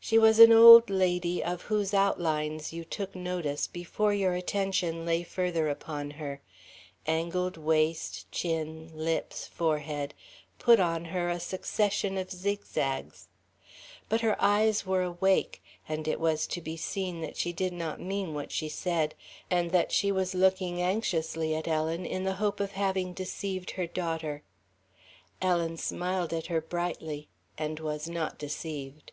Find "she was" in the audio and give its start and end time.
0.00-0.38, 19.92-20.32